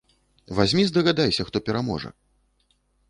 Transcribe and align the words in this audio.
Вазьмі 0.59 0.85
здагадайся, 0.87 1.47
хто 1.49 1.61
пераможа? 1.67 2.09